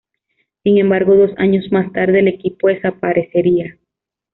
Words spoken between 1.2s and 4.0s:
años más tarde, el equipo desaparecería.